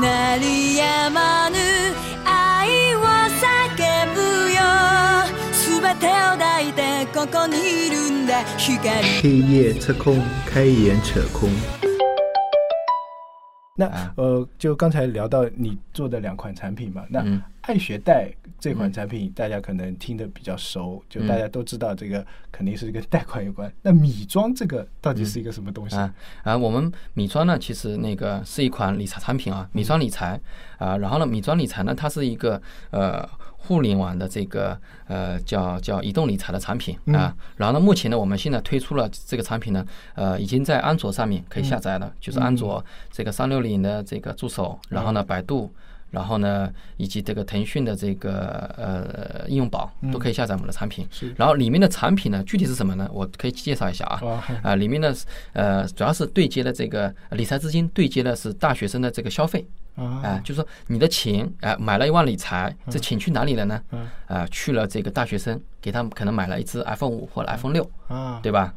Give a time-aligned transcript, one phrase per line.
[0.00, 1.56] 鳴り止まぬ
[2.24, 4.20] 愛を叫ぶ
[4.52, 4.60] よ
[5.80, 8.88] 全てを抱いてここにいるんだ光
[9.20, 11.75] 黑夜测空，开眼扯空。
[13.77, 14.13] 那啊。
[14.17, 17.41] 呃，就刚才聊到你做的两款产品嘛，那嗯。
[17.67, 18.31] 爱学贷
[18.61, 23.69] 这款产品大家可能听得比较熟，就大家都知道这个肯定是跟贷款有关。
[23.81, 25.97] 那米庄这个到底是一个什么东西？
[25.97, 26.13] 啊
[26.43, 30.39] 啊，我们米庄呢，其实那个是一款理财产品啊，米庄理财。
[30.77, 33.27] 啊，然后呢，米庄理财呢，它是一个呃
[33.67, 39.85] 互联网的这个呃叫叫移动理财的产品啊，然后呢，目前呢，我们现在推出了这个产品呢，
[40.15, 45.71] 呃，已经在安卓上面可以下载了，就是安卓这个三六零的这个助手，然后呢，百度。
[46.09, 51.05] 然后呢，以及这个腾讯的这个呃应用宝都可以下载我们的产品。
[51.11, 53.09] 是然后里面的产品呢，具体是什么呢？
[53.11, 54.21] 我可以介绍一下啊。
[54.21, 55.13] 哇啊，里面呢，
[55.51, 59.67] 呃，主要是对接了这个理财资金，对接的是大学生的这个消费。
[59.97, 63.81] 啊啊，就是说你的钱，啊，买了一万理财，这钱去哪里了呢？
[63.91, 68.73] 嗯啊，去了这个大学生，给他们可能买了一只 iPhone 五或者 iPhone 六，啊，对吧？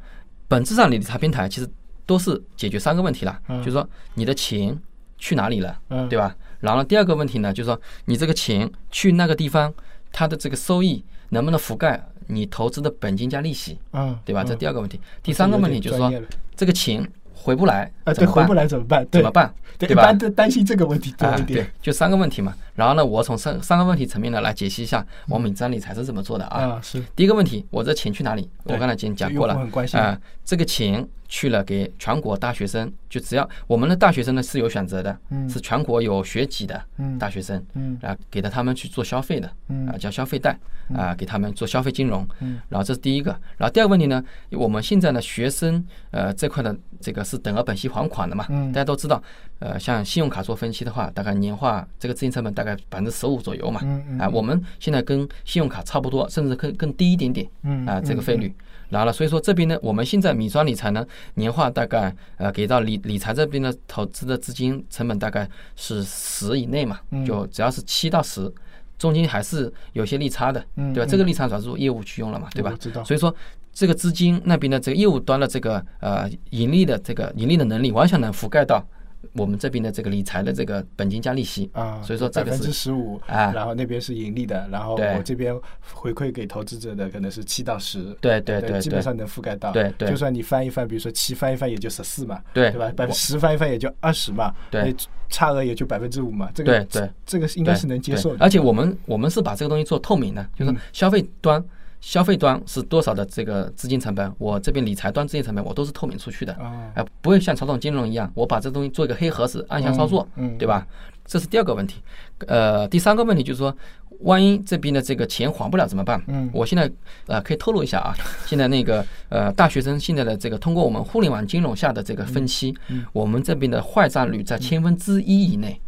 [0.48, 1.70] 本质上，理财平台其实
[2.04, 4.76] 都是解决三个问题啦，嗯就是说你的钱
[5.18, 6.34] 去哪里了，嗯对吧？
[6.60, 9.72] 然后，第二个问题呢，就是说你这个钱去那个地方，
[10.12, 14.44] 它的这个收益能不能覆盖你投资的本金加利息，嗯，对吧？
[14.44, 15.00] 这嗯第二个问题。
[15.22, 16.12] 第三个问题就是说
[16.56, 17.02] 这个钱
[17.42, 18.52] 回不来啊，对，回不？
[18.52, 19.06] 来怎么办？
[19.10, 19.30] 怎么？
[19.30, 19.52] 办？
[19.78, 20.16] 对，一般？
[20.16, 22.54] 都担心这个问题多啊，一点对。，就三个问题嘛。
[22.74, 26.60] 然后呢，我从三三个问题层面呢来解析一下我们米张理财是怎么做的啊。
[26.60, 28.48] 啊，是第一个问题，我这钱去哪里？
[28.64, 29.54] 我刚才已经讲过了
[29.94, 30.18] 啊、
[30.50, 35.48] 这个钱去了给全国大学生，就只要我们的大学生呢是有选择的，嗯。
[35.48, 37.16] 是全国有学籍的嗯。
[37.20, 37.96] 大学生，嗯。
[38.02, 39.86] 啊，给到他们去做消费的，嗯。
[39.86, 40.58] 啊，叫消费贷，
[40.92, 42.58] 啊，给他们做消费金融，嗯。
[42.68, 48.72] 然后这是第一个，然后第二个问题呢，我们现在呢学生呃这块的这个是等额本息还款的嘛，嗯。
[48.72, 49.22] 大家都知道，
[49.60, 58.46] 呃，像信用卡做分期的话，大概年化这个资金成本大概百分之十五左右嘛，嗯嗯啊，我们现在跟信用卡差不多，甚至更更低一点点，嗯啊，这个嗯费率。
[58.46, 65.46] 然后呢，所以说这边呢，我们现在米庄理财呢，年化大概呃给到理理财这边的投资的资金成本大概
[65.76, 68.50] 是十以内嘛，嗯就只要是七到十，
[68.98, 71.10] 中间还是有些利差的，嗯对吧？
[71.10, 72.74] 这个利差主要是做业务去用了嘛，对吧？
[72.80, 73.34] 知道所以说
[73.72, 78.84] 这个资金那边的这个业务端的这个呃盈利的这个盈利的能力，完全能覆盖到
[79.32, 83.52] 我们这边的这个理财的这个本金加利息啊，所以说这百分之十五啊。
[83.52, 85.54] 然后那边是盈利的，然后我这边
[85.94, 90.10] 回馈给投资者的可能是七到十，对对对对基本上能覆盖到，对对。
[90.10, 92.70] 就算你翻一翻，比如说七翻一翻也就十四嘛，对。
[92.70, 92.92] 对吧？
[92.96, 94.94] 百分之十翻一翻也就二十嘛，对。
[95.28, 97.10] 差额也就百分之五嘛，这个对对。
[97.24, 101.64] 这个是应该是能接受而且我们我们是把这个东西做透明的，就是消费端。
[102.00, 110.26] 消费端是多少的这个资金成本，我这边理财端资金成本我都是透明出去的，啊呃，不会像传统金融一样，我把这东西做一个黑盒子暗箱操作，
[110.58, 110.86] 对吧？
[111.26, 112.02] 这是第二个问题。
[112.46, 113.76] 呃，第三个问题就是说，
[114.20, 116.20] 万一这边的这个钱还不了怎么办？
[116.26, 116.90] 嗯我现在
[117.26, 118.14] 呃可以透露一下啊，
[118.46, 125.80] 现在那个呃大学生现在的这个通过我们互联网金融下的这个分期，嗯我们这边的坏账率在千分之一以内。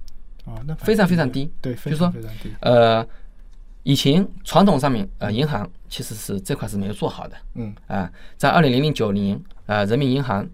[0.45, 3.07] 啊，那非常非常低对，非就是说常非常低，呃，
[3.83, 10.49] 以前传统上面呃银行其实是这块是没有做好的嗯啊、在二零零零九年呃人民银行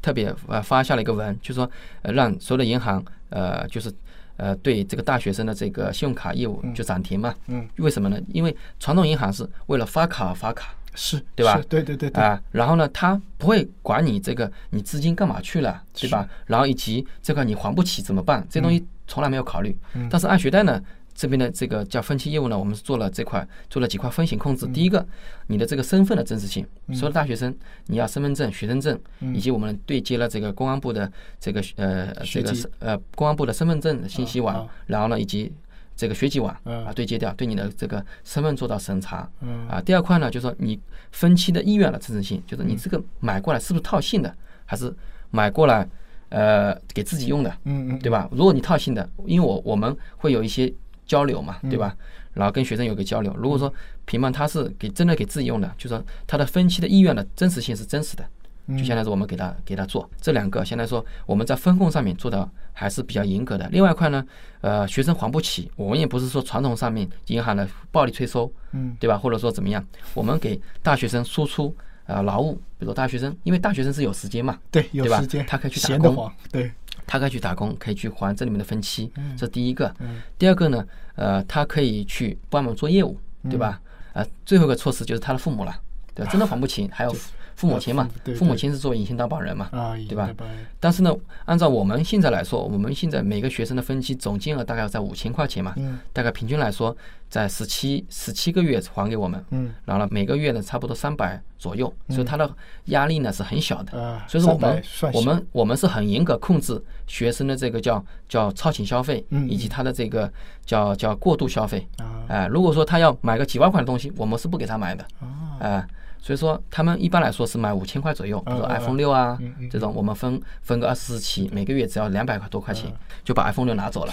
[0.00, 1.68] 特别呃发下了一个文，就说
[2.02, 3.92] 呃让所有的银行呃就是
[4.36, 7.34] 呃对这个大学生的这个信用卡业务就暂停嘛。
[7.48, 8.20] 嗯，为什么呢？
[8.28, 10.74] 因为传统银行是为了发卡而发卡。
[10.94, 16.28] 是，对吧对对对对，啊，然后呢，他不会管你这个你资金干嘛去了，对吧？
[16.46, 18.44] 然后以及这块你还不起怎么办？
[18.50, 19.76] 这东西从来没有考虑。
[19.94, 20.82] 嗯但是按学贷呢，
[21.18, 24.66] 这边的这个叫分期业务呢，我们是做了这块做了几块风险控制。
[24.66, 25.04] 嗯第一个，
[25.48, 27.52] 你的这个身份的真实性，所有的大学生
[27.86, 28.96] 你要身份证、学生证，
[29.34, 35.52] 以及我们对接了这个公安部的这个呃这个是呃公安部的身份证信息啊网，然后呢以及。
[36.00, 39.80] 这个学籍网嗯啊对接掉，对你的这个身份做到审查嗯啊。
[39.80, 40.78] 第二块呢，就是说你
[41.10, 44.32] 分期的意愿的真实性，就是你这个买过来是不是套现的，
[44.64, 44.94] 还是
[45.32, 45.84] 买过来
[46.28, 48.28] 呃给自己用的，嗯嗯，对吧？
[48.30, 50.72] 如果你套现的，因为我我们会有一些
[51.08, 51.96] 交流嘛，对吧？
[52.34, 53.34] 然后跟学生有个交流。
[53.36, 53.72] 如果说
[54.04, 58.24] 平板他是给真的给自己用的，就说他的分期的意愿的真实性是真实的，
[58.68, 63.68] 就相当于是我们给他给他做这两个，相当于说我们在风控上面做的还是比较严格的。
[63.72, 64.24] 另外一块呢，
[64.60, 69.18] 呃，学生还不起，我们也不是说传统上面银行的暴力催收，嗯，对吧？
[69.18, 69.84] 或者说怎么样，
[70.14, 71.74] 我们给大学生输出
[72.08, 76.72] 呃劳务，比如说大学生，因为大学生是有时间嘛，对，有时间，他可以去打工对，
[77.06, 80.20] 他可以去打工，可以去还这里面的分期，这是第一个嗯。
[80.38, 80.84] 第二个呢，
[81.14, 83.80] 呃，他可以去帮忙做业务，对吧？
[84.14, 85.80] 呃，最后一个措施就是他的父母了，
[86.14, 86.32] 对吧？
[86.32, 87.14] 真的还不起，还有
[87.58, 90.30] 父母亲嘛啊父母对，父母亲是作为隐形担保人嘛，啊，对吧？
[90.78, 91.12] 但是呢，
[91.44, 95.98] 按照我们现在来说，我们现在每个学生的分期总金额大概在五千块钱嘛，嗯。
[96.12, 96.96] 大概平均来说
[97.28, 99.74] 在十七十七个月还给我们，嗯。
[99.84, 102.48] 然后呢每个月呢差不多三百左右，所以他的
[102.86, 104.00] 压力呢是很小的。
[104.00, 105.18] 啊，所以说我们300算小。
[105.18, 110.32] 我们我们是很严格控制学生的这个叫叫超前消费，嗯以及他的这个
[110.64, 111.84] 叫叫过度消费。
[111.98, 112.22] 啊。
[112.28, 115.04] 哎、如果说他要买个几万块的东西，我们是不给他买的。
[115.18, 115.58] 啊。
[115.58, 115.88] 哎、
[116.20, 119.38] 所以说他们一般来说是买五千块左右，比如 iPhone 六啊
[119.70, 122.96] 这种，我们分分个二十四期，每个月只要两百块多块钱，嗯。
[123.24, 124.12] 就把 iPhone 六拿走了，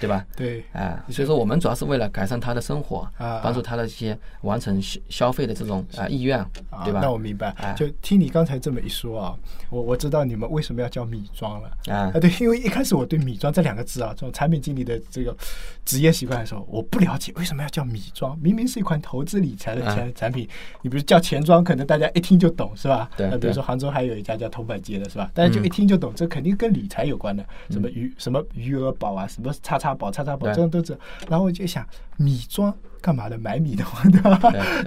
[0.00, 0.24] 对吧？
[0.36, 6.38] 对哎、所以说我们主要是为了改善他的生活啊，帮助他的一些完成消消费的这种啊意愿，
[6.70, 7.10] 啊，对吧那？
[7.10, 9.36] 我明白哎，就听你刚才这么一说啊，
[9.70, 11.68] 我我知道你们为什么要叫米庄了。
[11.92, 15.36] 啊啊，对，因为一开始我对米庄这两个字啊，这种产品经理的这个
[15.84, 20.48] 职业习惯的时候，我不了解为什么要叫米庄，明明是一款投资理财的啊产产品，
[20.82, 23.08] 你比如叫钱庄，可能大家一听就懂，是吧？
[23.16, 25.30] 对那比如说杭州还有一家叫铜板街的，是吧？
[25.32, 30.96] 大家就嗯一听就懂，这肯定跟理财有关的，什么余什么余额宝啊，什么叉叉宝、叉叉宝，这种都是。
[31.28, 31.86] 然后我就想，
[32.16, 33.36] 米庄干嘛的？
[33.36, 34.38] 买米的话，对吧？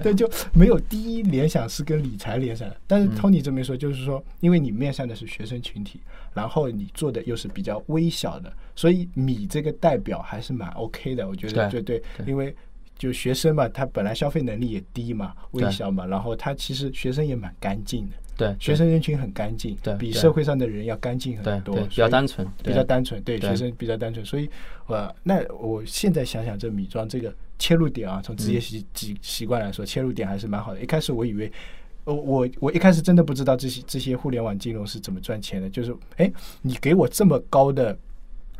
[0.02, 2.76] 对 对，就没有第一联想是跟理财联想的。
[2.88, 6.00] 但是嗯 Tony 这么一说，就是说，因为你面向的是学生群体，
[6.34, 12.52] 然后你做的又是比较微小的，所以米这个代表还是蛮 OK 的，我觉得对对对，因为。
[12.98, 24.48] 就学生嘛，他本来消费能力也低嘛，微小嘛，然后他其实学生也蛮干净的，对，学生人群很干净，比对比社会上的人要干净很多，比较单纯，比对较单纯，对对学生比较单纯，所以
[24.86, 30.80] 呃，那我现在想想，这米庄这个切入点啊，从职嗯业习习习惯来说，切入点还是蛮好的。
[30.80, 31.52] 一开始我以为，
[32.04, 36.32] 我我我一开始真的不知道这些这些互联网金融是怎么赚钱的，就是哎，
[36.62, 37.94] 你给我这么高的。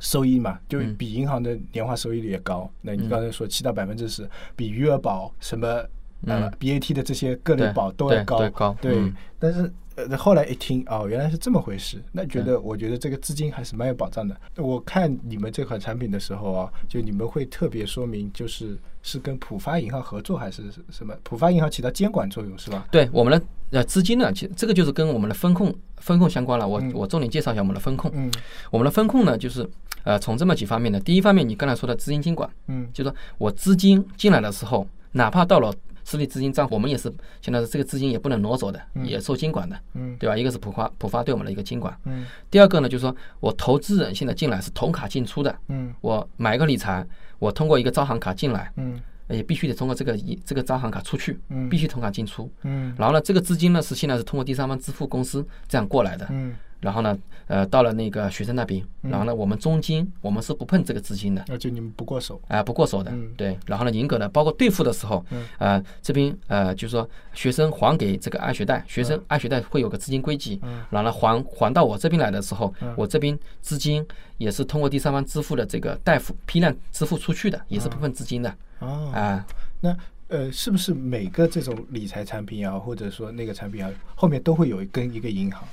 [0.01, 2.71] 收益嘛，就嗯比银行的年化收益率也高。
[2.83, 5.85] 那你嗯刚才说七到百分之十，比余额宝什么
[6.27, 8.39] 呃嗯 BAT 的这些个人保都要对高。
[8.39, 14.37] 对高对嗯但是呃后来一听哦，原来是这么回事，那觉得我觉得这个资金还是蛮有保障的。
[14.57, 21.15] 我看你们这款产品的时候啊，就你们会特别说明，就是是跟浦发银行合作还是什么？
[21.25, 22.87] 浦发银行起到监管作用是吧？
[22.91, 23.47] 对我们的
[23.79, 26.67] 呃资金呢，其实这个就是跟我们的风控风控相关了。
[26.67, 28.11] 我嗯我重点介绍一下我们的风控。
[28.15, 28.31] 嗯
[28.71, 29.69] 我们的风控呢，就是
[30.05, 31.01] 呃从这么几方面的。
[31.01, 35.75] 第一方面，你刚才说的资金监管，嗯就是说我资金进来的时候，哪怕到了
[36.09, 37.13] 私立资金账户，我们也是
[37.43, 40.35] 现在这个资金也不能挪走的，嗯也受监管的，嗯对吧？
[40.35, 41.95] 一个是浦发浦发对我们的一个监管。
[42.05, 47.07] 嗯第二个呢，就是说我投资人现在进来是同卡进出的，嗯我买一个理财，
[47.39, 52.51] 我通过一个招行卡进来，嗯也必须得通过这个一这个招行卡出去，嗯必须同卡进出。
[52.63, 56.27] 嗯然后呢，这个资金呢是现在是通过第三方支付公司这样过来的。
[56.31, 62.41] 嗯，然后呢，呃，到了那个学生那边，然后呢，我们中金我们是不碰这个资金的，那就你们不过手。
[62.49, 63.59] 啊、不过手的嗯，对。
[63.67, 65.25] 然后呢，严格的，包括兑付的时候，
[65.59, 70.61] 呃，这边呃，就是说学生还给这个爱学贷，学生爱学贷会有个资金归集，
[70.91, 79.47] 然后呢还还到我这边来的时候，我这边资金也是通过第三方支付的这个代付批量支付出去的，也是不碰资金的，哦，啊、
[79.81, 79.97] 那
[80.29, 85.67] 呃，是不是每个这种理财产品啊，或者说那个产品啊，后面都会有跟一个银行？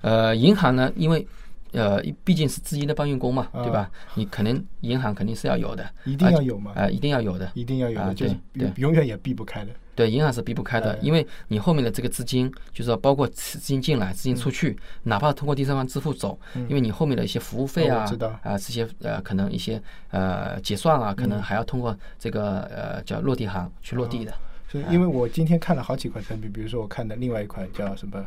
[0.00, 1.26] 呃，银行呢，因为
[1.72, 3.90] 呃，毕竟是资金的搬运工嘛，啊对吧？
[4.14, 6.72] 你可能银行肯定是要有的，一定要有吗？
[6.76, 7.50] 呃，一定要有的。
[7.54, 9.72] 一定要有的，啊就是对对永远也避不开的。
[9.94, 16.38] 对，银行是避不开的哎，因为你后面的这个资金，就是说包括资金进来、资金出去，哪怕通过第三方支付走，
[16.68, 18.04] 因为你后面的一些服务费啊
[18.42, 19.80] 啊这些呃可能一些
[20.10, 24.34] 呃结算啊，可能还要通过这个呃叫落地行去落地的。
[24.68, 28.26] 所以，因为我今天看了好几款产品，比如说我看的另外一款叫什么，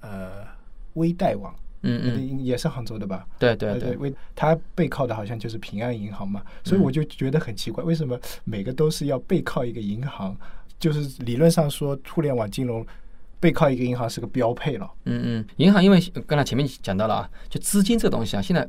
[0.00, 0.42] 呃，
[0.94, 3.26] 微贷网，嗯嗯，也是杭州的吧？
[3.38, 10.34] 对对对，它背靠的好像就是平安银行嘛，所以我就觉得很奇怪，为什么每个都是要背靠一个银行？
[10.78, 12.86] 就是理论上说，互联网金融
[13.40, 14.90] 背靠一个银行是个标配了。
[15.04, 18.66] 嗯嗯，银行因为刚才前面讲到了啊，就资金这个东西啊，现在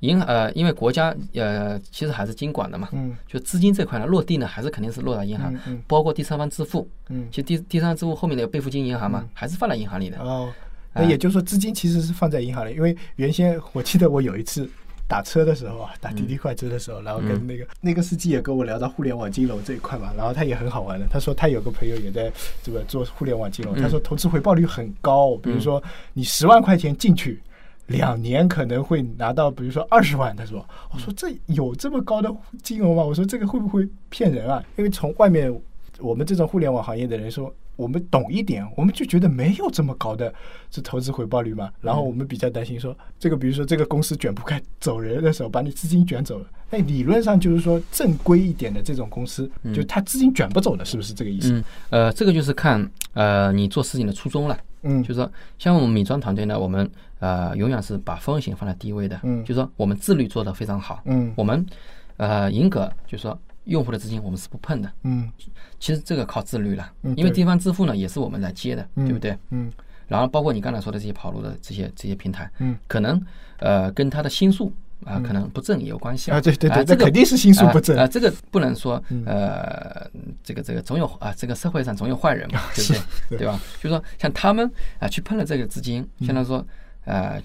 [0.00, 10.18] 银行呃，因为国家呃其实还是监管的嘛，嗯就资金这块呢落地呢，还是肯定是落到银行嗯，嗯包括第三方支付，嗯，其实第第三方支付后面的备付金银行嘛，还是放在银行里的。
[10.18, 10.52] 哦，
[10.92, 14.68] 那也就是说资金其实是放在银行里，因为原先我记得我有一次。
[15.06, 21.06] 打车的时候啊，打滴滴快车的时候，然后跟那个、那个司机也跟我聊到互联网金融这一块嘛，然后他也很好玩的。
[21.10, 22.32] 他说他有个朋友也在
[22.62, 25.82] 这个做互联网金融，他说投资回报率很高，比如说
[26.12, 27.40] 你十万块钱进去，
[27.86, 30.34] 两年可能会拿到，比如说二十万。
[30.34, 33.04] 他说，我说这有这么高的金额吗？
[33.04, 34.64] 我说这个会不会骗人啊？
[34.76, 35.54] 因为从外面
[35.98, 40.32] 我们这种互联网行业的人说，我们懂一点，我们就觉得没有这么高的
[40.70, 41.70] 这投资回报率嘛。
[41.80, 46.46] 然后我们比较担心说，这个比如说这个公司卷不开走人的时候，把你资金卷走了。
[46.70, 51.52] 那理论上就是说正规一点的这种公司，就它资金卷不走的，是不是这个意思？
[51.52, 54.58] 嗯，呃，这个就是看呃你做事情的初衷了。
[54.86, 59.18] 嗯就是说，像我们米庄团队呢，我们呃永远是把风险放在第一位的。
[59.22, 61.00] 嗯就是说我们自律做得非常好。
[61.06, 61.64] 嗯我们
[62.18, 64.90] 呃严格就是说用户的资金我们是不碰的。
[65.02, 65.30] 嗯
[65.80, 69.36] 其实这个靠自律了嗯，因为地方支付呢也是我们来接的，嗯对不对？
[69.50, 69.70] 嗯
[70.08, 73.20] 然后包括你刚才说的这些跑路的这些这些平台，嗯可能
[73.58, 74.72] 呃跟他的心术
[75.04, 80.08] 啊、可能不正也有关系啊对对对啊这个肯定是心术不正嗯啊、啊这个不能说呃
[80.42, 83.00] 这个这个总有啊这个社会上总有坏人嘛， 对不对？
[83.30, 83.60] 对对吧？
[83.82, 86.64] 就说像他们啊去碰了这个资金，嗯相当于说
[87.04, 87.42] 呃。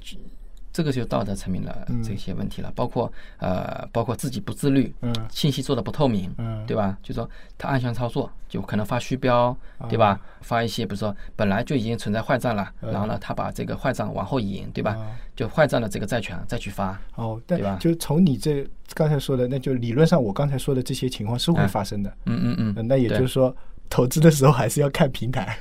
[0.83, 6.97] 去这个就道德层面的这些问题了，包括呃，包括自己不自律，嗯信息做的不透明，嗯对吧？
[7.03, 9.55] 就说他暗箱操作，就可能发虚标，
[9.89, 10.19] 对吧？
[10.41, 14.95] 发一些比如说本来就已经存在坏账了，然后呢，他把这个坏账往后引，对吧？
[15.35, 22.09] 就坏账的这个债权再去发，哦，对吧就从你这刚才说的，那就理论上我刚才说的这些情况是会发生的。
[22.25, 23.55] 嗯嗯嗯呃那也就是说，
[23.89, 25.57] 投资的时候还是要看平台。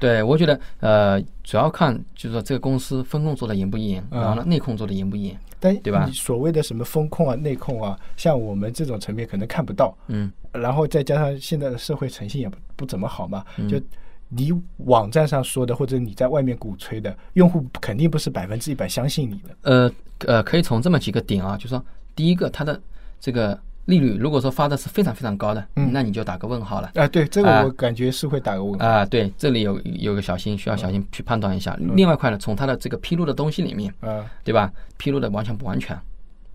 [0.00, 9.96] 对，我觉得呃，主要看就是说这个公司风控做的严不严，嗯然后呢内控做的严不严，但对吧你所谓的什么风控啊、内控啊，像我们这种层面可能看不到。
[10.08, 13.80] 嗯然后再加上现在的社会诚信也不不怎么好嘛，嗯就
[14.28, 19.56] 你网站上说的，或者你在外面鼓吹的，用户肯定不是百分之一百相信你的。
[19.62, 19.92] 呃
[20.26, 22.80] 呃，可以从这么几个点啊，就说第一个，它的
[23.20, 23.58] 这个
[23.90, 26.90] 利率如果说发的是非常非常高的，嗯那你就打个问号了。
[26.94, 28.86] 啊，对，这个啊我感觉是会打个问号。
[28.86, 31.76] 啊，对，这里有有个小心，需要小心去判断一下。
[31.96, 34.72] 另外一块呢，从它的这个披露的东西里面，啊，对吧？
[34.96, 35.98] 披露的完全不完全，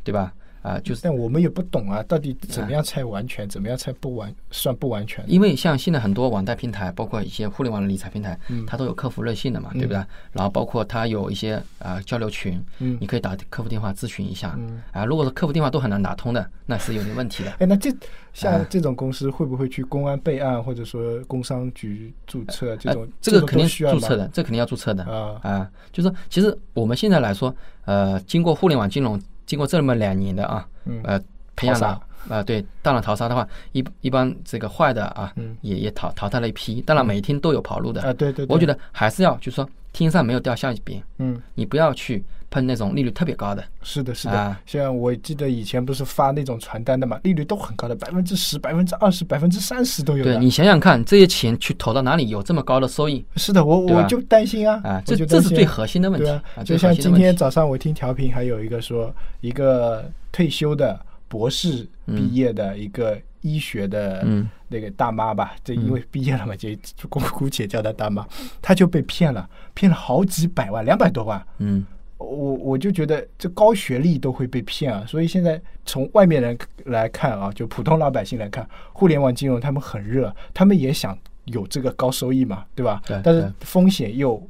[0.03, 0.33] 对吧？
[0.65, 5.23] 啊，就是但我们也不懂啊，到底怎么样才完全，怎么样才不完算不完全？
[5.27, 10.03] 因为像现在很多网贷平台，包括一些互联网的理财平台，嗯它都有客服热线的嘛，对不对？
[10.31, 14.55] 然后包括它有一些啊、交流群，嗯你可以打客服电话咨询一下。
[14.57, 17.51] 嗯啊，如果说客服电话都很难打通的，那是有点问题的。
[17.59, 17.93] 哎，那这
[18.33, 23.09] 像啊这种公司会不会去公安备案，或者说工商局注册这种呃？
[23.21, 25.71] 这个肯定需要注册的，这肯定要注册的啊啊。
[25.91, 27.55] 就是说，其实我们现在来说，
[27.85, 31.21] 呃，经过互联网金融，经过这么两年的啊，嗯呃，
[31.55, 36.81] 培养淘了啊，对，当然淘沙的话，一一般这个坏的啊，嗯也也淘淘汰了一批。
[36.81, 41.41] 当然每天都有跑路的啊，对对，对我觉得还是要就是说，天上没有掉馅饼，嗯。
[41.53, 42.23] 你不要去
[42.55, 43.61] 碰那种利率特别高的。
[43.83, 50.23] 是的，是的，啊像我记得以前不是发那种传单的嘛，利率都很高的，百分之十、百分之二十、百分之三十都有。
[50.23, 55.03] 对你想想看，这些钱去投到哪里有这么高的收益是的，我我就担心啊，啊？
[55.05, 57.35] 这这是最核心的问题对啊，啊，就像今天。
[57.35, 60.97] 早上我听调频，还有一个说，一个退休的
[61.27, 68.25] 博士毕业的一个医学的嗯那个大妈吧，这因为毕业了嘛，就就姑姑且叫她大妈，
[68.61, 71.45] 她就被骗了，骗了好几百万，两百多万。
[71.57, 71.85] 嗯
[72.17, 83.01] 我我就觉得这高学历都会被骗啊，所以现在从外面人来看啊，就普通老百姓来看，互联网金融他们很热，他们也想有这个高收益嘛，对吧？
[83.05, 84.41] 对但是风险又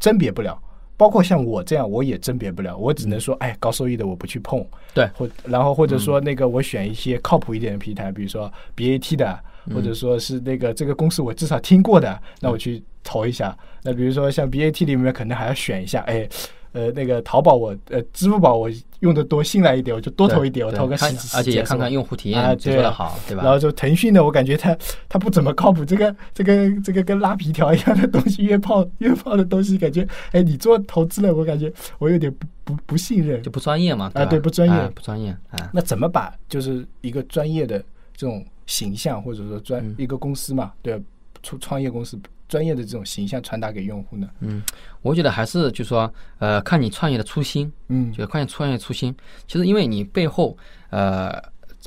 [0.00, 0.60] 甄别不了，
[0.96, 9.38] 包括像我这样，我也甄别不了，我只能说，哎，高收益的我不去碰，对或然后或者说那个我选一些靠谱一点的平台，比如说 BAT 的，
[9.72, 13.56] 或者说是那个这个公司我至少听过的，那我去投一下。
[13.84, 16.28] 那比如说像 BAT 里面可能还要选一下，哎。
[16.74, 18.68] 呃，那个淘宝我呃，支付宝我
[19.00, 23.44] 用的多，信赖一点，我就多投一点，我投个十几，而且也看看用用户体啊验，啊做的好，对吧？
[23.44, 24.76] 然后就腾讯的，我感觉它
[25.08, 33.50] 它不怎么靠谱，这个这个这个跟拉皮条一样的东西，约炮约炮的东西，感觉哎，你做投资了，我感觉我有点不不不信任就。
[33.50, 35.70] 不专业嘛，啊对不专业啊不专业啊。
[35.72, 37.78] 那怎么把就是一个专业的
[38.16, 41.00] 这种形象，或者说专、嗯一个公司嘛，对，
[41.42, 42.18] 创创业公司
[42.54, 44.30] 专业的这种形象传达给用户呢？
[44.38, 44.62] 嗯，
[45.02, 46.08] 我觉得还是就说，
[46.38, 49.12] 呃，看你创业的初心，嗯就是看你创业初心。
[49.48, 50.56] 其实因为你背后，
[50.90, 51.34] 呃，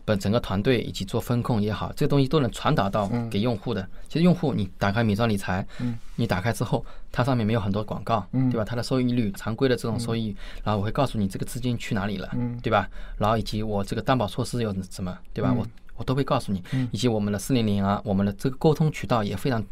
[0.03, 3.87] 本整个团队以及做风控也好，这个东西都能传达到给用户的。
[4.09, 8.65] 其实用户你打开米庄理财，嗯，你打开之后，它上面没有很多广告，嗯对吧？
[8.65, 12.89] 它的收益率，常规的这种收益，然后我会告诉你这个资金去哪里了，嗯对吧？
[13.17, 15.49] 然后以及我这个担保措施有什么，对吧？
[15.53, 19.63] 嗯我我都会告诉你，嗯以及我们的四零零啊，我们的这个沟通渠道也非常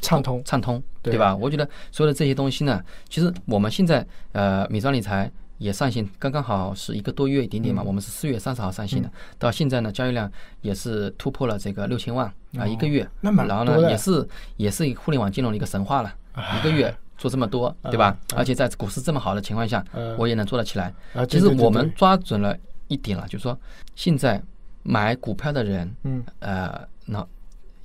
[0.00, 1.34] 畅通畅通，对对吧？
[1.36, 7.82] 我觉得所有的这些东西呢，其实我们现在呃，米庄理财也上线，刚刚好是一个多月一点点嘛。
[7.82, 10.30] 我们是四月三十号上线的，到现在呢，交易量
[10.62, 12.26] 也是突破了这个六千万
[12.58, 13.06] 啊、一个月。
[13.20, 14.26] 那么然后呢，也是
[14.56, 16.14] 也是互联网金融的一个神话了，
[16.58, 18.16] 一个月做这么多，对吧？
[18.34, 20.92] 而且在股市这么好的情况下嗯，我也能做得起来。
[21.12, 22.56] 啊，其实我们抓准了
[22.88, 23.58] 一点了，就是说
[23.94, 24.42] 现在
[24.82, 27.26] 买股票的人，嗯呃，那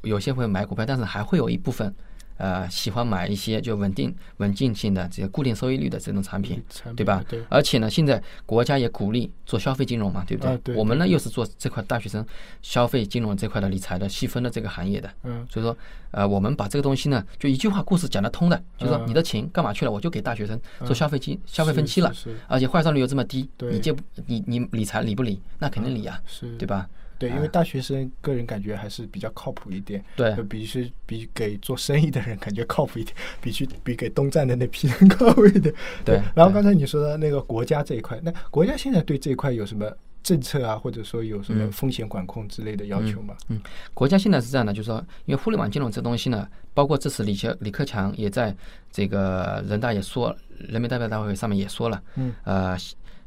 [0.04, 1.94] 有些会买股票，但是还会有一部分
[2.38, 6.62] 呃喜欢买一些就稳定稳定性的这个固定收益率的这种产品，
[6.96, 7.24] 对吧？
[7.30, 10.52] 对而且呢，现在国家也鼓励做消费金融嘛，对不对？
[10.52, 12.26] 啊对我们呢又是做这块大学生
[12.62, 15.76] 消费金融这块的理财的细分的这个行业的，嗯所以说
[16.12, 19.92] 呃，我们把这个东西呢，就一句话故事讲得通的，就是说嗯你的钱干嘛去了？
[19.92, 22.14] 我就给大学生做消费金、消费分期了，
[22.48, 25.42] 而且坏账率又这么低，你借不你你理财理不理？
[25.60, 26.88] 那肯定理啊，是对吧？
[27.18, 30.36] 对，因为大学生个人感觉还是比较靠谱一点，对。
[30.36, 35.74] 就比是比给做生意的人感觉靠谱一点， 比去比给东站的那批人靠谱一点。
[36.04, 39.92] 对对然后刚才你说的那个国家这一块，那国家现在对这一块有什么
[40.24, 41.72] 政策啊，或者说有什么嗯。
[41.72, 43.36] 风险管控之类的要求吗？
[43.50, 43.62] 嗯，
[43.94, 48.56] 国家现在是这样的，就是说，因为互联网金融这东西呢，包括这次李克李克强也在
[48.92, 52.78] 这个人大也说，人民代表大会上面也说了，嗯，呃，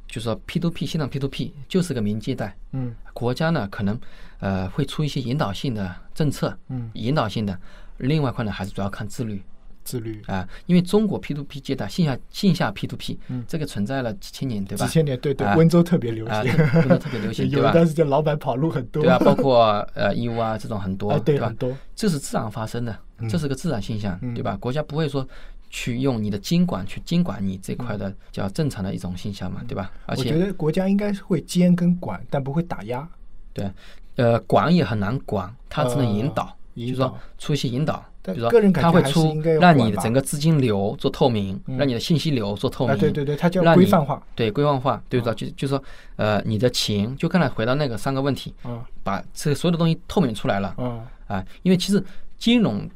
[0.08, 3.98] 就是说 P to P 线上 P to P 就是个民借贷，嗯国家呢可能
[4.40, 7.56] 呃会出一些引导性的政策，嗯，引导性的，
[7.98, 9.42] 另外一块呢还是主要看自律
[9.84, 10.22] 自律。
[10.26, 14.86] 啊、因为中国 P to P 借贷线下线下 P to P，嗯这个存在了几千年，对吧？
[14.86, 17.70] 几千年，对对，啊温州特别流啊，行，特温州特别流行，有 对吧？
[17.70, 21.56] 一段时间老板跑路很多，对啊，包括呃义乌啊这种很多， 啊，对，吧很？
[21.56, 22.98] 多，这是自然发生的，
[23.28, 24.56] 这是个自然现象，嗯对吧？
[24.58, 25.26] 国家不会说
[25.70, 29.90] 去用你的监管去监管你这块的叫正常的一种现象嘛，对吧？
[30.06, 33.06] 而且我觉得国家应该是会监跟管，但不会打压。
[33.52, 33.70] 对，
[34.16, 44.22] 呃，管也很难管，它只能引导，就是说出一些引导，比如说它会出让你的整个资金流做透明，嗯让你的信息流做透啊，明，对对对，它叫规范化。
[44.34, 45.34] 对规范化，对不对？
[45.34, 45.82] 就就说
[46.16, 52.02] 呃，你的钱，就刚才回到那个三个问题，嗯把这所有的东西透明出来了，嗯啊，因为其实
[52.38, 52.88] 金融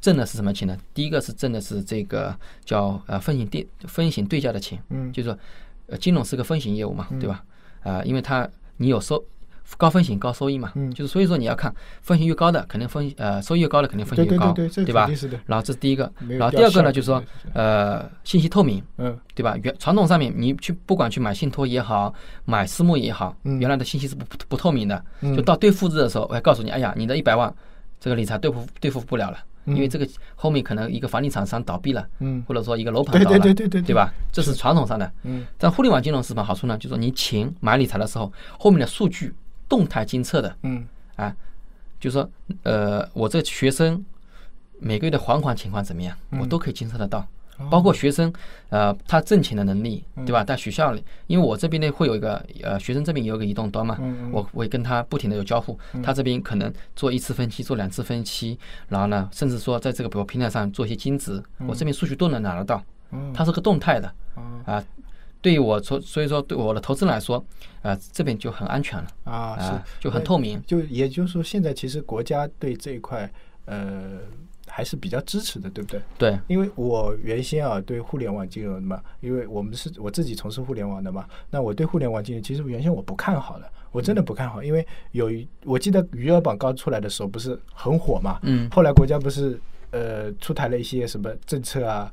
[0.00, 0.76] 挣的是什么钱呢？
[0.94, 5.12] 第一个是挣的是这个叫呃风险对风险对价的钱，嗯。
[5.12, 5.38] 就是说
[5.86, 7.44] 呃金融是个风险业务嘛，对吧？
[7.82, 9.22] 啊，因为它你有收
[9.76, 10.90] 高风险高收益嘛，嗯。
[10.94, 15.10] 就是所以说你要看风险越高的，肯定风呃收益越高的肯定风险越高，对对对，这吧。
[15.46, 19.18] 然后这是第一个然后第二个呢，就是说呃信息透明，嗯。
[19.34, 19.56] 对吧？
[19.62, 22.12] 原传统上面你去不管去买信托也好，
[22.44, 23.60] 买私募也好，嗯。
[23.60, 25.36] 原来的信息是不不不透明的，嗯。
[25.36, 27.54] 就到兑付日的时候，我还告诉你，哎呀，你的一百万
[27.98, 29.38] 这个理财兑付兑付不了了，
[29.74, 34.12] 因为这个后面可能一个房地产商倒闭了，嗯或者说一个楼盘对倒了，对对对对对吧？
[34.32, 35.10] 这是传统上的。
[35.24, 36.76] 嗯但互联网金融是什么好处呢？
[36.76, 39.34] 就是说你钱买理财的时候，后面的数据
[39.68, 40.86] 动态监测的嗯
[41.16, 41.34] 啊，
[41.98, 42.30] 就是说
[42.62, 44.04] 呃，我这学生
[44.78, 47.18] 每个月的还款情况怎么样，嗯我都可以监测得到。
[47.20, 47.26] 哦
[47.68, 48.32] 包括学生，
[48.68, 50.24] 呃，他挣钱的能力，嗯。
[50.24, 50.44] 对吧？
[50.44, 53.98] 在学校里，因为我这边呢会有一个，呃，学生这边有一个移动端嘛，
[54.30, 58.56] 我我会跟他不停的有交互，他这边可能做一次分期，做两次分期，
[58.88, 63.32] 然后呢，甚至说在这个比如平台上做一些兼职，我这边数据都能拿得到，嗯。
[63.34, 64.42] 它是个动态的哦。
[64.64, 64.84] 啊。
[65.42, 67.42] 对于我说，所以说对我的投资人来说，
[67.80, 70.62] 啊，这边就很安全了啊啊是，就很透明。
[70.66, 73.30] 就也就是说，现在其实国家对这一块
[73.64, 74.18] 呃
[74.70, 76.00] 还是比较支持的，对不对？
[76.16, 92.12] 对，因为我原先啊对互联网金融嘛，因为我们是我自己从事互联网的嘛，那我对互联网金融其实原先我不看好的，我真的不看好，因为有一我记得余额宝刚出来的时候不是很火嘛，嗯后来国家不是呃出台了一些什么政策啊，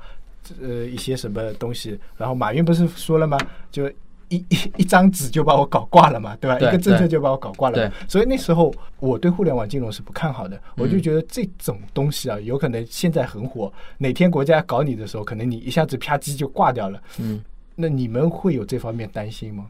[0.61, 3.37] 呃一些什么东西，然后马云不是说了吗？
[3.71, 3.89] 就
[4.29, 6.57] 一一一张纸就把我搞挂了嘛，对吧？
[6.57, 7.93] 对一个政策就把我搞挂了嘛。
[8.07, 17.01] 所以那时候我对互联网金融是不看好的，我就觉得这种东西啊，有可能现在很火，哪天国家搞你的时候，可能你一下子啪叽就挂掉了。
[17.19, 17.41] 嗯。
[17.79, 19.67] 那你们会有这方面担心吗？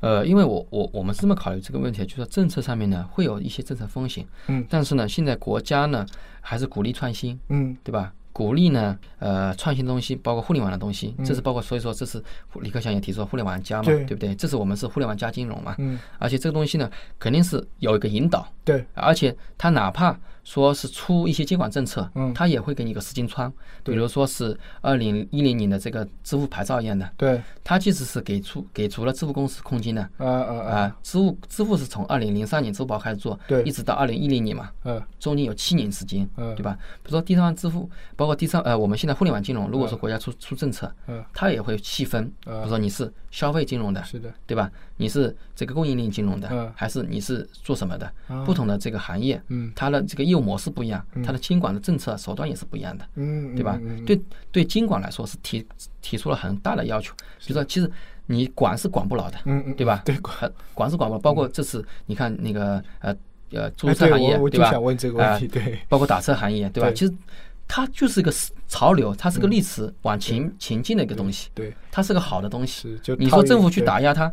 [0.00, 6.04] 呃，因为我我我们是这么考虑这个问题，就是说政策上面呢会有一些政策风险，嗯但是呢，现在国家呢
[6.40, 8.12] 还是鼓励创新，嗯对吧？
[8.34, 11.24] 鼓励呢，呃，创新的东西，包括互联网的东西，嗯。
[11.24, 12.20] 这是包括，所以说这是
[12.60, 14.04] 李克强也提出了互联网加嘛，对。
[14.04, 14.34] 不对？
[14.34, 22.32] 这是我们是互联网加金融嘛，嗯，而且这个东西呢，肯定是有一个引导，对，而且他哪怕说是出一些监管政策，嗯。
[22.34, 23.52] 它也会给你一个时间窗，
[23.82, 33.62] 比如说是二零一零年的这个支付牌照一样的，对，它其实是给出给足了支付公司空间的，啊啊啊，啊，支付支付是从二零零三年支付宝开始做，对。
[33.62, 35.02] 一直到二零一零年嘛，嗯。
[35.18, 36.54] 中间有七年时间，嗯。
[36.54, 36.76] 对吧？
[37.02, 44.70] 比如说第三方支付，包括第三呃，我们现在互联网金融，如果说国家出出政策，嗯，它也会细分，比如说你是消费金融的，是的，对吧？
[44.96, 48.44] 你是这个供应链金融的嗯，还是你是做什么的啊？
[48.44, 49.72] 不同的这个行业，嗯。
[49.74, 53.06] 它的这个业务模式不一样，它的监管的政策手段也是不一样的。
[53.14, 54.20] 嗯，对吧对
[54.50, 55.66] 对，监管来说是提
[56.00, 57.14] 提出了很大的要求，
[57.46, 57.90] 比如说其实
[58.26, 60.02] 你管是管不牢的，嗯嗯，对吧？
[60.04, 63.14] 对，管管是管不牢，包括这次你看那个呃
[63.50, 64.66] 呃租车行业对吧？
[64.66, 66.90] 就想问这个问题，对，包括打车行业，对吧？
[66.92, 67.14] 其实
[67.66, 68.32] 它就是一个
[68.68, 72.98] 潮流，它是个历史往前前进的一个东西，对，它是个好的东西。
[73.02, 74.30] 是你说政府去打压它，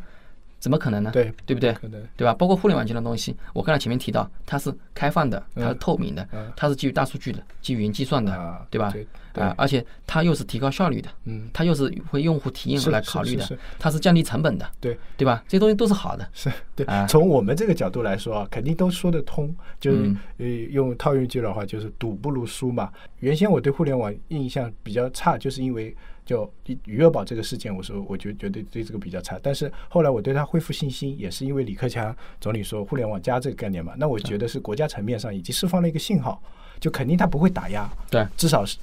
[0.61, 1.09] 怎么可能呢？
[1.11, 1.75] 对对不对？
[2.15, 2.33] 对吧？
[2.35, 8.93] 包括互联网金融东西，我刚才前面提到，它是开放的，它是透明的，嗯它是基于大数据的，基于云计算的，啊对吧？
[9.33, 15.43] 啊，而且它又是提高效率的，嗯它又是为用户体验来考虑的它是降低成本的，对对吧？
[15.47, 16.29] 这些东西都是好的。
[16.31, 19.53] 是对啊，从我们这个角度来说啊，肯定都说得通。
[19.79, 22.91] 就是嗯呃，用套用一句的话，就是赌不如输嘛。
[23.19, 26.51] 原先我对互联网印象比较差，就是因为就
[26.85, 29.39] 余额宝这个事件，我说我觉觉得对这个比较差。
[29.41, 33.93] 但是后来我对它恢复信心，也是因为李克强总理说互联网加这个概念嘛。
[33.97, 36.41] 那我觉得是国家层面上已经释放了一个信号，
[36.79, 38.77] 就肯定它不会打压，对，至少是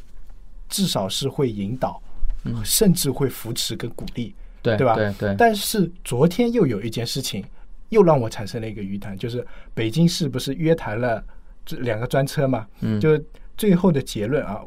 [0.68, 2.02] 至少是会引导，
[2.64, 4.34] 甚至会扶持跟鼓励。
[4.60, 4.96] 对对吧？
[4.96, 7.44] 对对但是昨天又有一件事情，
[7.90, 11.24] 又让我产生了一个疑谈，就是北京市不是约谈了
[11.64, 12.66] 这两个专车嘛？
[12.80, 13.24] 嗯就是
[13.56, 14.60] 最后的结论啊，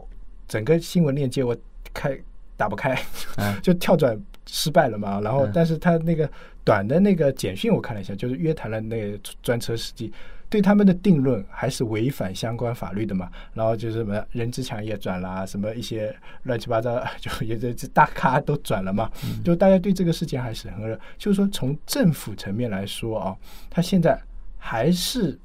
[0.47, 1.55] 整个新闻链接我
[1.93, 2.17] 开
[2.62, 2.95] 打不开，
[3.38, 5.19] 嗯 就跳转失败了嘛。
[5.19, 6.30] 然后嗯，但是他那个
[6.63, 10.13] 短的那个简讯我看了一下，就是约谈了那个专车司机。
[10.47, 19.10] 对他们的定论还是违反相关法律的嘛，然后就是什么任志强也转了啊，什么一些乱七八糟， 就也这这大咖都转了嘛，
[19.45, 21.00] 就大家对这个事情还是很热。
[21.17, 23.34] 就是说从政府层面来说啊，
[23.69, 24.21] 他现在
[24.58, 25.39] 还是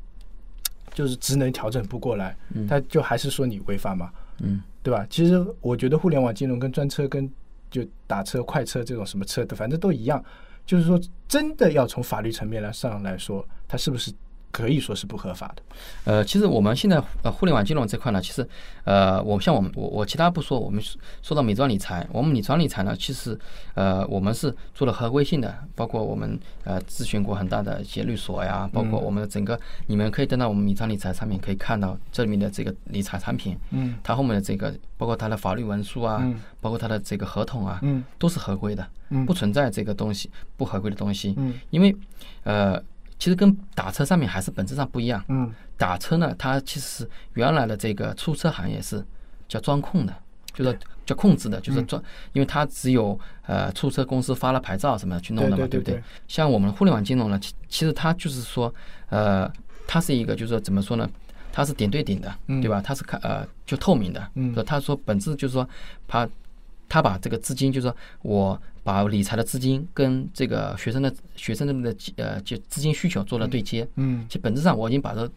[0.92, 2.36] 就是职能调整不过来，
[2.68, 5.04] 他就还是说你违法嘛，嗯对吧？
[5.10, 7.28] 其实我觉得互联网金融跟专车跟
[7.68, 10.24] 就打车、快车这种什么车的，反正都一样。
[10.64, 10.96] 就是说，
[11.26, 14.12] 真的要从法律层面来上来说，它是不是
[14.50, 15.62] 可以说是不合法的？
[16.04, 18.48] 呃，其实我们现在呃互联网金融这块呢，其实
[18.84, 20.82] 呃，我像我们我我其他不说，我们
[21.22, 23.38] 说到美妆理财，我们美妆理财呢，其实
[23.74, 33.96] 呃我们是做了合规性的，包括我们呃咨询过很大的一些律所呀，包括我们的整个，你们可以登到我们美妆理财上面可以看到这里面的这个理财产品，嗯。
[34.02, 36.40] 它后面的这个包括它的法律文书啊，嗯。
[36.60, 38.02] 包括它的这个合同啊，嗯。
[38.18, 39.26] 都是合规的，嗯。
[39.26, 41.54] 不存在这个东西不合规的东西，嗯。
[41.70, 41.94] 因为
[42.44, 42.82] 呃
[43.18, 45.24] 其实跟打车上面还是本质上不一样。
[45.28, 49.04] 嗯打车呢，它其实是原来的这个出车行业是
[49.46, 50.14] 叫专控的，
[50.54, 52.02] 就是叫控制的，就是专，
[52.32, 56.02] 因为它只有呃出车公司发了牌照什么去弄的嘛，对不对？
[56.26, 58.74] 像我们互联网金融呢，其其实它就是说，
[59.10, 59.50] 呃，
[59.86, 61.08] 它是一个就是说怎么说呢？
[61.52, 62.80] 它是点对点的，嗯对吧？
[62.82, 65.68] 它是看呃就透明的，嗯他说本质就是说，
[66.08, 66.26] 他
[66.88, 75.28] 他把这个资金，就是说我把理财的资金跟这个学生的学生的呃就资金需求做了对接，嗯其实本质上我已经把这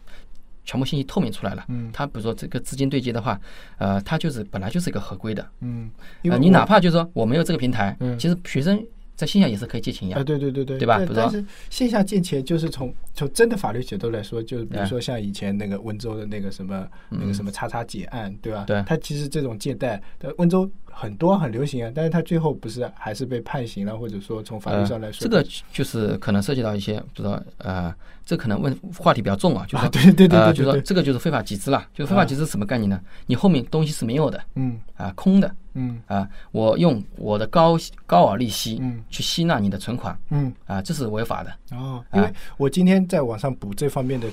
[0.64, 1.64] 全部信息透明出来了。
[1.66, 3.40] 嗯他比如说这个资金对接的话，
[3.78, 5.44] 呃，它就是本来就是一个合规的。
[5.62, 5.90] 嗯，
[6.22, 8.80] 因呃，你哪怕就是说我没有这个平台，嗯其实学生
[9.16, 10.22] 在线下也是可以借钱呀啊，。
[10.22, 18.64] 对对对对，对吧但但是线下借钱就是从从真的法律角度来说，就是比如说像以前那个温州的那个什么、那个什么叉叉解案，对吧？
[18.64, 31.86] 嗯对它其实这种借贷，呃温州很多很流行啊，但是他最后不是还是被判刑了，或者说从法律上来说，呃这个就是可能涉及到一些，比如说呃，这可能问话题比较重啊，就是对对对就是说这个就是非法集资了。
[31.94, 33.00] 就是非法集资什么概念呢？
[33.26, 40.52] 你后面东西是没有的嗯啊，空的嗯啊，我用我的高高额利息嗯去吸纳你的存款嗯。
[40.66, 41.50] 啊，这是违法的。
[41.76, 44.28] 哦，啊因为我今天在网上补这方面的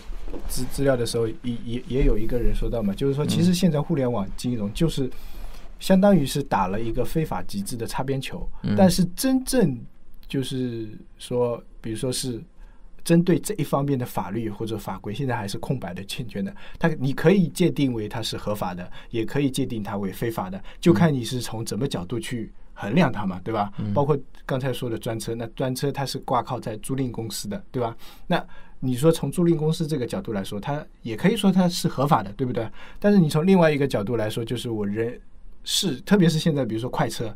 [0.48, 5.10] 资资料的时候，也也也有一个人说到嘛，就是说，其实现在互联网金融就是
[5.80, 9.78] 相当于是打了一个非法集资的擦边球，嗯但是真正
[10.28, 12.42] 就是说，比如说是。
[13.04, 16.54] 针对这一方面的法律或者法规，现在还是空白的、欠缺的。
[16.78, 23.72] 它你可以界定为它是合法的，也可以界定它为非法的，就看你是从怎么角度去衡量它嘛，对吧？
[23.94, 27.96] 包括刚才说的专车，那专车它是挂靠在租赁公司的，对吧？
[28.28, 28.46] 那
[28.82, 32.70] 你说从租赁公司这个角度来说，它也可以说它是合法的，对不对？
[33.00, 35.18] 但是你从另外一个角度来说，就是我人
[35.70, 37.36] 是，特别是现在，比如说快车，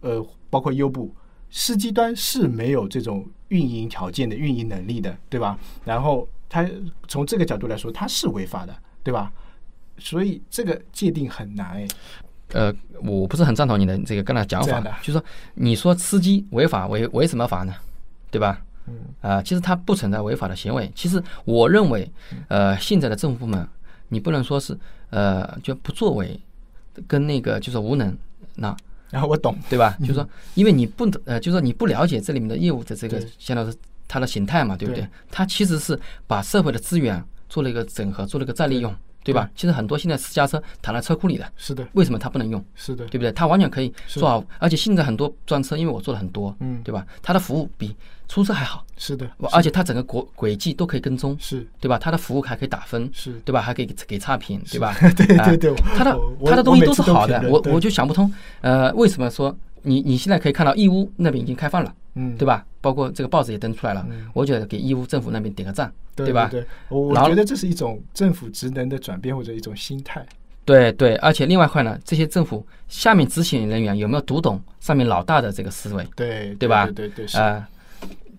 [0.00, 1.14] 呃，包括优步，
[1.50, 5.58] 司机端是没有这种运营条件的、运营能力的，对吧？
[5.84, 6.66] 然后他
[7.06, 9.30] 从这个角度来说，他是违法的，对吧？
[9.98, 11.86] 所以这个界定很难哎。
[12.52, 17.74] 呃，我不是很赞同你的这个刚才讲法的，就是说你说司机违法违违什么法呢？
[18.30, 18.62] 对吧？
[18.86, 20.90] 嗯啊、其实它不存在违法的行为。
[20.94, 22.10] 其实我认为，
[22.48, 23.68] 呃，现在的政府部门，
[24.08, 24.76] 你不能说是
[25.10, 26.40] 呃就不作为，
[27.06, 28.16] 跟那个就是无能，
[28.56, 28.76] 那
[29.10, 29.96] 然后我懂，对吧？
[30.00, 33.28] 就是说，因为你不呃，就是说你不了解这里面的业务的这个对。
[33.38, 35.02] 相当于是它的形态嘛，对不对？
[35.02, 35.08] 对？
[35.30, 39.48] 它其实是把社会的资源做了一个整合，做了一个再利用，对吧？
[39.54, 42.64] 其实很多现在私家车躺在车库里的，是的，为什么它不能用？
[42.74, 43.30] 是的，对不对？
[43.32, 47.06] 它完全可以做好，而且现在很多专车，因为我做了很多，嗯对吧？
[47.22, 47.88] 它的服务比
[48.28, 51.98] 出租车还好，是的，而且它整个轨轨迹都可以跟踪，是对吧？
[51.98, 53.60] 它的服务还可以打分，是，对吧？
[53.60, 54.94] 还可以给给差评，对吧？
[55.16, 62.64] 对啊对对，它的它的东西都是好的我我就想不通，呃，为什么说你你现在可以看到义乌那边已经开放了，嗯，对吧？
[62.80, 66.48] 包括这个报纸也登出来了，嗯我觉得给义乌政府那边点个赞，对吧？
[66.48, 70.24] 对，我觉得这是一种政府职能的转变或者一种心态。
[70.64, 76.06] 对对，而且另外一块呢，这些政府下面执行人员有没有读懂上面老大的这个思维？
[76.14, 77.38] 对对吧对对对，是。
[77.38, 77.66] 呃，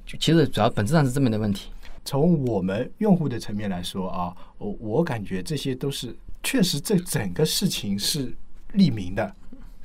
[0.06, 1.72] 就其实主要本质上是这么的问题。
[2.06, 8.34] 从我们用户的层面来说啊，我我感觉这些都是确实这整个事情是
[8.74, 9.36] 利民的，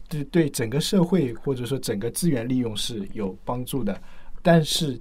[0.08, 4.00] 对对整个社会或者说整个资源利用是有帮助的，
[4.46, 5.00] 但是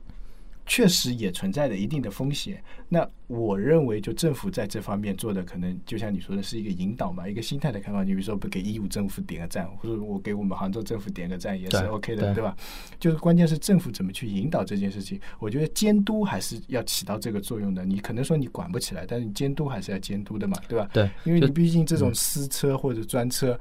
[0.65, 2.59] 确实也存在着一定的风险。
[2.89, 8.03] 那我认为，就政府在这方面做的，可能就像你说的，是一个引导嘛，一个心态的开放。
[8.03, 12.57] 你比如说，不给义乌政府点个赞，或者我给我们杭州政府点个赞，也是 OK 的，对对吧？
[12.99, 15.21] 就是关键是政府怎么去引导这件事情。
[15.37, 17.85] 我觉得监督还是要起到这个作用的。
[17.85, 20.89] 你可能说你管不起来，但是你监督还是要监督的嘛，对吧？
[20.91, 23.59] 对，因为你毕竟这种私车或者专车，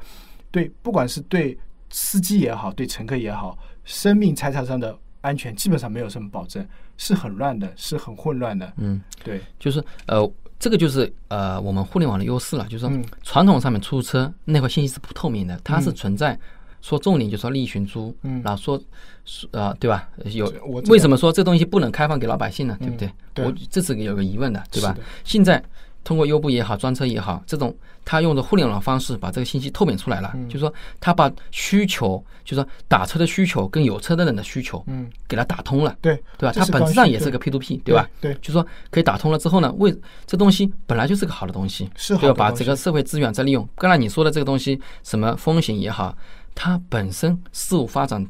[0.51, 1.59] 对，不管是对
[1.91, 6.65] 司机也好，对乘客也好，生命财产上的安全基本上没有什么保证，
[6.99, 8.71] 是很乱的，是很混乱的。
[8.77, 16.39] 嗯，对，就是呃，这个就是呃我们互联网的优势了，就是说嗯传统上面出租车那块信息是不透明的，它是嗯存在。
[16.83, 18.79] 说重点就说利益寻租，嗯然后说，
[19.25, 20.07] 说呃，对吧？
[20.27, 22.77] 有我为什么说这东西不能开放给老百姓呢？
[22.79, 23.11] 对不对？
[23.33, 24.95] 对我这是有个疑问的，对吧？
[25.25, 25.65] 现在
[26.05, 36.53] 通过优步也好，专车也好，这种他用的互联网方式把这个信息透明出来了，嗯就是说他把需求，就是说打车的需求跟有车的人的需求，嗯，给他打通了，对，对吧？
[36.55, 38.07] 它本质上也是个 P to P，对吧？
[38.21, 39.93] 对，就是说可以打通了之后呢，为
[40.27, 41.95] 这东西本来就是个好的东西，对吧？
[41.97, 43.67] 把是好的东西这个社会资源再利用。
[43.77, 46.15] 刚才你说的这个东西，什么风险也好，
[46.55, 48.25] 它本身事物发展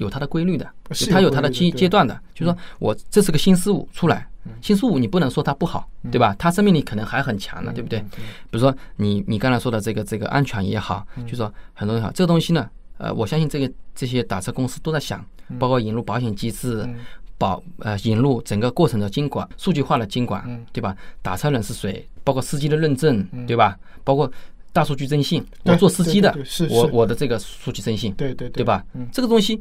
[0.00, 0.68] 有它的规律的，
[1.10, 2.18] 它有它的阶阶段的。
[2.34, 4.26] 就是说我这是个新事物出来，
[4.60, 6.34] 新事物你不能说它不好，对吧？
[6.38, 8.00] 它生命力可能还很强呢，对不对？
[8.00, 8.10] 嗯
[8.50, 15.24] 比如说你你刚才说的这个这个安全也好，就说很多也好，这个东西呢，呃，我相信这个这些打车公司都在想，
[15.58, 16.96] 包括引入保险机制，嗯
[17.38, 20.94] 保呃引入整个过程的监管，数据化的监管，嗯对吧？
[21.22, 22.06] 打车人是谁？
[22.22, 23.78] 包括司机的认证，对吧？
[24.04, 24.30] 包括
[24.74, 29.08] 大数据征信，我做司机的对对对是，我是我的这个数据征信，对对对吧嗯？
[29.10, 29.60] 这个东西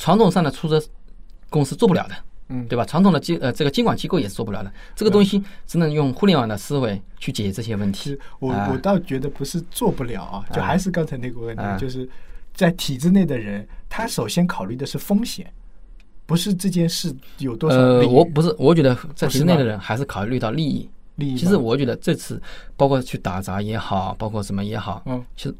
[0.00, 0.86] 传统上的出租车
[1.50, 2.14] 公司做不了的。
[2.52, 2.84] 嗯，对吧？
[2.84, 8.20] 传统的机呃这个监管机构也是做不了的，这个东西只能用互联网的思维去解决这些问题是。
[8.40, 12.08] 我啊我倒觉得不是做不了啊，就啊还是刚才那个问题啊，就是
[12.52, 15.48] 在体制内的人，他首先考虑的是风险，
[16.26, 20.90] 不是这件事有多少呃，我不是，我觉得在体制内的人还是考虑到利益。
[21.14, 21.36] 利益。
[21.36, 22.42] 其实我觉得这次
[22.76, 25.54] 包括去打砸也好，包括什么也好，嗯其实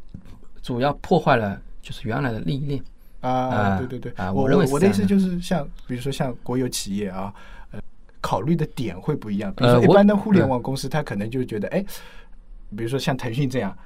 [0.60, 2.82] 主要破坏了就是原来的利益链。
[3.20, 7.32] 啊，啊对对对，啊我我我的意思就是像，比如说像国有企业啊，
[7.72, 7.80] 呃，
[8.20, 9.52] 考虑的点会不一样。
[9.54, 11.84] 比如说一般的互联网公司，他可能就觉得，哎，
[12.76, 13.76] 比如说像腾讯这样，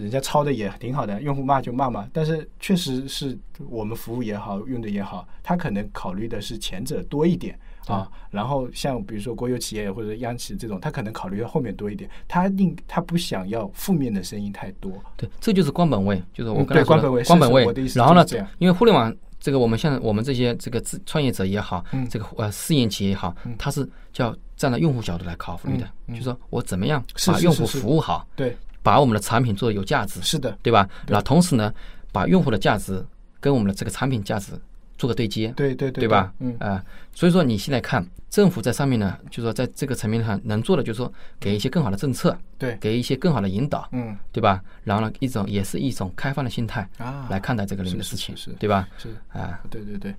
[0.00, 2.08] 人家抄的也挺好的，用户骂就骂嘛。
[2.12, 8.10] 但是确实是我们服务也好，用的也好，他可能考虑的是前者多一点啊。
[8.30, 14.92] 然后像比如说国有企业或者央企这种，他可能考虑到后面多一点，他应他不想要负面的声音太多。
[15.16, 17.90] 对，这就是官本位，就是我嗯刚才说的对官本位官本位。
[17.94, 22.06] 然后呢这样，因为互联网这个我们现在我们这些这个自创业者也好，嗯。
[22.08, 27.78] 这个呃私营企业也好，它是叫站在用户角度来考虑的，就说我怎么样把用户是是是。
[27.78, 30.88] 服务好，对，把我们的产品做的有价值，是的，对吧？
[31.06, 31.72] 那同时呢，
[32.12, 33.04] 把用户的价值
[33.38, 34.52] 跟我们的这个产品价值
[34.96, 36.32] 做个对接，对对对，对吧？
[36.40, 36.82] 嗯啊、
[37.14, 44.62] 所以说你现在看政府在上面呢，就是说在这个层面上能做的，就是说给一些更好的政策，对，给一些更好的引导，嗯对吧？
[44.84, 48.88] 然后呢，一种也是一种开放的心态啊来看待这个里面的事情，是是对吧？
[48.98, 50.14] 是，啊，对对对。